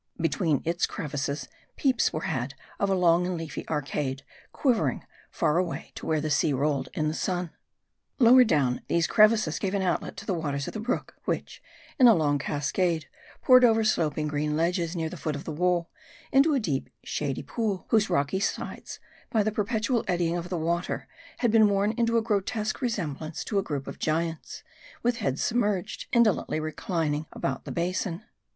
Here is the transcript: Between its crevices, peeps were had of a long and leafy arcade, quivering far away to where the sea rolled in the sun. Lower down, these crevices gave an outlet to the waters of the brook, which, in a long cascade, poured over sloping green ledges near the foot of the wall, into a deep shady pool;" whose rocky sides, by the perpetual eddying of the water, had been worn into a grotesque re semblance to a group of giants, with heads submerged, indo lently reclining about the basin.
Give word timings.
Between 0.19 0.63
its 0.65 0.87
crevices, 0.87 1.47
peeps 1.75 2.11
were 2.11 2.21
had 2.21 2.55
of 2.79 2.89
a 2.89 2.95
long 2.95 3.27
and 3.27 3.37
leafy 3.37 3.69
arcade, 3.69 4.23
quivering 4.51 5.05
far 5.29 5.59
away 5.59 5.91
to 5.93 6.07
where 6.07 6.19
the 6.19 6.31
sea 6.31 6.53
rolled 6.53 6.89
in 6.95 7.07
the 7.07 7.13
sun. 7.13 7.51
Lower 8.17 8.43
down, 8.43 8.81
these 8.87 9.05
crevices 9.05 9.59
gave 9.59 9.75
an 9.75 9.83
outlet 9.83 10.17
to 10.17 10.25
the 10.25 10.33
waters 10.33 10.65
of 10.67 10.73
the 10.73 10.79
brook, 10.79 11.17
which, 11.25 11.61
in 11.99 12.07
a 12.07 12.15
long 12.15 12.39
cascade, 12.39 13.05
poured 13.43 13.63
over 13.63 13.83
sloping 13.83 14.27
green 14.27 14.57
ledges 14.57 14.95
near 14.95 15.07
the 15.07 15.17
foot 15.17 15.35
of 15.35 15.43
the 15.43 15.51
wall, 15.51 15.91
into 16.31 16.55
a 16.55 16.59
deep 16.59 16.89
shady 17.03 17.43
pool;" 17.43 17.85
whose 17.89 18.09
rocky 18.09 18.39
sides, 18.39 18.99
by 19.29 19.43
the 19.43 19.51
perpetual 19.51 20.03
eddying 20.07 20.35
of 20.35 20.49
the 20.49 20.57
water, 20.57 21.07
had 21.41 21.51
been 21.51 21.69
worn 21.69 21.91
into 21.91 22.17
a 22.17 22.23
grotesque 22.23 22.81
re 22.81 22.89
semblance 22.89 23.43
to 23.43 23.59
a 23.59 23.63
group 23.63 23.85
of 23.85 23.99
giants, 23.99 24.63
with 25.03 25.17
heads 25.17 25.43
submerged, 25.43 26.07
indo 26.11 26.33
lently 26.33 26.59
reclining 26.59 27.27
about 27.33 27.65
the 27.65 27.71
basin. 27.71 28.23